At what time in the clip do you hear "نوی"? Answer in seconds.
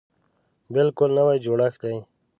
1.17-1.37